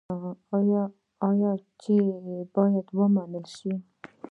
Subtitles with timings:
[1.27, 1.51] آیا
[1.81, 1.95] چې
[2.53, 3.71] باید ومنل شي؟